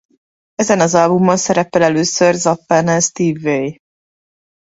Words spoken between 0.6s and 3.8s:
az albumon szerepel először Zappánál Steve Vai.